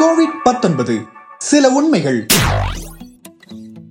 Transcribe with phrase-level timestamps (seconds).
[0.00, 1.00] Covid பத்தொன்பது.
[1.38, 2.26] சில உண்மைகள்.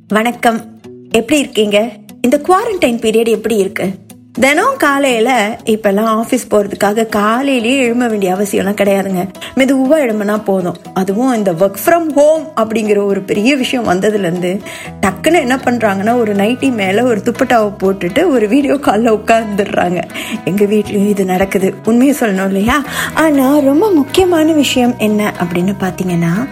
[0.07, 0.81] வணக்கம்.
[1.11, 1.97] எப்படி இருக்கீங்க?
[2.21, 4.02] இந்த குவாரண்டைன் பீரியட் எப்படி இருக்கு?
[4.39, 9.27] தினம் காலையில இப்பெல்லாம் ஆஃபீஸ் போறதுக்காக காலையிலேயே எழும்ப வேண்டிய அவசியம்லாம் கிடையாதுங்க.
[9.55, 10.75] மெதுவா எழும்புனா போதும்.
[10.93, 14.61] அதுவும் இந்த ஒர்க் ஃப்ரம் ஹோம் அப்படிங்கிற ஒரு பெரிய விஷயம் வந்ததுல இருந்து
[15.01, 20.03] டக்குன்னு என்ன பண்றாங்கன்னா ஒரு நைட்டி மேல ஒரு துப்பட்டாவை போட்டுட்டு ஒரு வீடியோ காலில் உட்காந்துடுறாங்க
[20.45, 21.73] எங்க வீட்லயும் இது நடக்குது.
[21.85, 22.83] உண்மையை சொல்லணும் இல்லையா?
[23.13, 26.47] ஆனா ரொம்ப முக்கியமான விஷயம் என்ன அப்படின்னு பாத்தீங்கன்னா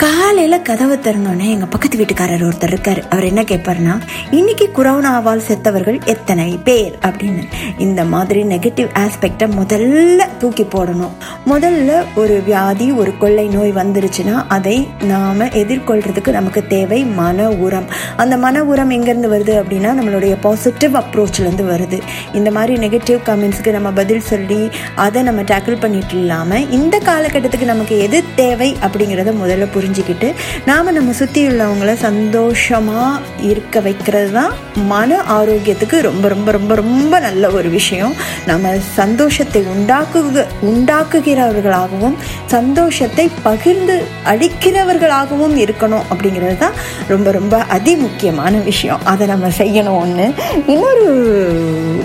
[0.00, 3.02] காலையில கதவை திறந்தோடனே எங்க பக்கத்து வீட்டுக்காரர் ஒருத்தர் இருக்காரு.
[3.10, 4.00] அவர் என்ன கேட்பாருன்னா
[4.30, 6.98] இன்னைக்கு குரோனாவால் செத்தவர்கள் எத்தனை பேர்?
[7.02, 7.42] அப்படின்னு.
[7.78, 11.10] இந்த மாதிரி நெகட்டிவ் ஆஸ்பெக்டை முதல்ல தூக்கி போடணும்.
[11.46, 17.86] முதல்ல ஒரு வியாதி ஒரு கொள்ளை நோய் வந்துருச்சுன்னா அதை நாம எதிர்கொள்றதுக்கு நமக்கு தேவை மன உரம்.
[18.16, 22.00] அந்த மன உரம் எங்கேருந்து வருது அப்படின்னா நம்மளுடைய பாசிட்டிவ் அப்ரோச்லேருந்து வருது.
[22.32, 27.98] இந்த மாதிரி நெகட்டிவ் கமெண்ட்ஸ்க்கு நம்ம பதில் சொல்லி அதை நம்ம டேக்கிள் பண்ணிட்டு இல்லாமல் இந்த காலகட்டத்துக்கு நமக்கு
[27.98, 30.28] எது தேவை அப்படிங்கிறத முதல்ல புரிஞ்சுக்கிட்டு
[30.68, 33.20] நாம் நம்ம சுற்றி உள்ளவங்கள சந்தோஷமாக
[33.50, 34.52] இருக்க வைக்கிறது தான்
[34.92, 38.14] மன ஆரோக்கியத்துக்கு ரொம்ப ரொம்ப ரொம்ப ரொம்ப நல்ல ஒரு விஷயம்.
[38.50, 42.16] நம்ம சந்தோஷத்தை உண்டாக்குக உண்டாக்குகிறவர்களாகவும்
[42.54, 43.96] சந்தோஷத்தை பகிர்ந்து
[44.32, 46.78] அழிக்கிறவர்களாகவும் இருக்கணும் அப்படிங்கிறது தான்
[47.12, 49.02] ரொம்ப ரொம்ப அதி முக்கியமான விஷயம்.
[49.12, 50.28] அதை நம்ம செய்யணும் ஒன்று
[50.74, 51.06] இன்னொரு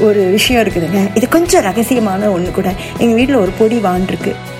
[0.08, 1.04] ஒரு விஷயம் இருக்குதுங்க.
[1.18, 2.70] இது கொஞ்சம் ரகசியமான ஒன்று கூட.
[2.98, 4.10] எங்கள் வீட்டில் ஒரு பொடி வான்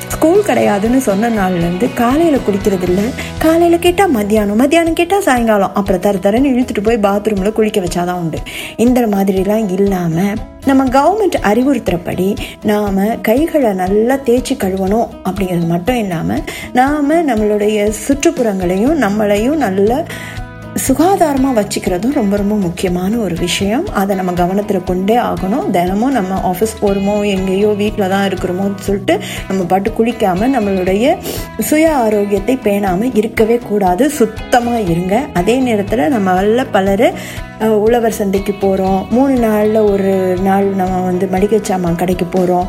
[0.08, 3.04] ஸ்கூல் கிடையாதுன்னு சொன்ன நாள்லேருந்து காலையில் குளிக்கிறது இல்லை
[3.40, 5.74] காலையில் கேட்டால் மத்தியானம் மத்தியானம் கேட்டால் சாயங்காலம்.
[5.74, 8.40] அப்புறம் தர தரன்னு இழுத்துட்டு போய் பாத்ரூமில் குளிக்க வச்சாதான் உண்டு.
[8.78, 17.12] இந்த மாதிரிலாம் இல்லாமல் நம்ம கவர்மெண்ட் அறிவுறுத்துறபடி நாம் கைகளை நல்லா தேய்ச்சி கழுவணும் அப்படிங்கிறது மட்டும் இல்லாமல் நாம்
[17.12, 20.06] நம்மளுடைய சுற்றுப்புறங்களையும் நம்மளையும் நல்ல
[20.84, 23.86] சுகாதாரமாக வச்சுக்கிறதும் ரொம்ப ரொம்ப முக்கியமான ஒரு விஷயம்.
[24.00, 25.68] அதை நம்ம கவனத்தில் கொண்டே ஆகணும்.
[25.76, 29.16] தினமும் நம்ம ஆஃபீஸ் போகிறோமோ எங்கேயோ வீட்டில் தான் இருக்கிறோமோன்னு சொல்லிட்டு
[29.50, 31.14] நம்ம பாட்டு குளிக்காமல் நம்மளுடைய
[31.70, 34.06] சுய ஆரோக்கியத்தை பேணாமல் இருக்கவே கூடாது.
[34.20, 35.16] சுத்தமாக இருங்க.
[35.42, 37.08] அதே நேரத்தில் நம்ம நல்ல பலர்
[37.86, 40.14] உழவர் சந்தைக்கு போகிறோம் மூணு நாளில் ஒரு
[40.48, 42.68] நாள் நம்ம வந்து மளிகை சாமான் கடைக்கு போகிறோம்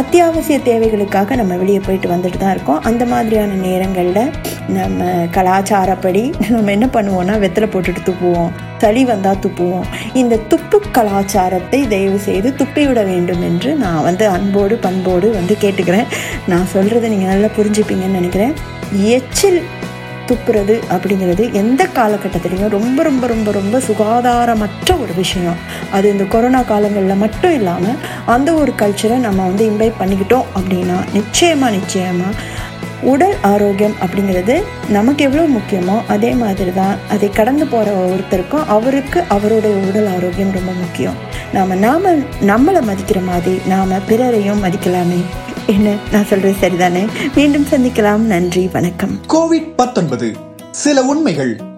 [0.00, 2.82] அத்தியாவசிய தேவைகளுக்காக நம்ம வெளியே போயிட்டு வந்துட்டு தான் இருக்கோம்.
[2.90, 4.24] அந்த மாதிரியான நேரங்களில்
[4.68, 5.04] நம்ம
[5.36, 8.50] கலாச்சாரப்படி நம்ம என்ன பண்ணுவோம்னா வெத்தலை போட்டுட்டு துப்புவோம்.
[8.78, 9.84] சளி வந்தால் துப்புவோம்.
[10.14, 16.10] இந்த துப்பு கலாச்சாரத்தை தயவு செய்து துப்பிவிட வேண்டும் என்று நான் வந்து அன்போடு பண்போடு வந்து கேட்டுக்கிறேன்.
[16.46, 18.54] நான் சொல்கிறத நீங்கள் நல்லா புரிஞ்சுப்பீங்கன்னு நினைக்கிறேன்.
[18.92, 19.62] எச்சில்
[20.26, 25.56] துப்புறது அப்படிங்கிறது எந்த காலகட்டத்திலையும் ரொம்ப ரொம்ப ரொம்ப ரொம்ப சுகாதாரமற்ற ஒரு விஷயம்.
[25.92, 31.76] அது இந்த கொரோனா காலங்களில் மட்டும் இல்லாமல் அந்த ஒரு கல்ச்சரை நம்ம வந்து இன்வைட் பண்ணிக்கிட்டோம் அப்படின்னா நிச்சயமாக
[31.78, 32.32] நிச்சயமாக
[33.02, 39.76] உடல் ஆரோக்கியம் அப்படிங்கிறது நமக்கு எவ்வளோ முக்கியமோ அதே மாதிரி தான் அதை கடந்து போகிற ஒருத்தருக்கும் அவருக்கு அவருடைய
[39.76, 41.14] உடல் ஆரோக்கியம் ரொம்ப முக்கியம்.
[41.52, 42.06] நாம் நாம்
[42.40, 45.24] நம்மளை மதிக்கிற மாதிரி நாம் பிறரையும் மதிக்கலாமே.
[45.66, 45.94] என்ன?
[46.12, 47.08] நான் சொல்றது சரிதானே?
[47.34, 48.16] மீண்டும் சந்திக்கலாம்.
[48.16, 48.68] நன்றி.
[48.72, 49.20] வணக்கம்.
[49.28, 50.36] கோவிட் பத்தொன்பது.
[50.70, 51.71] சில உண்மைகள்